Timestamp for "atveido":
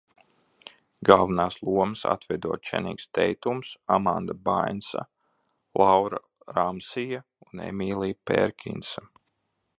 2.13-2.55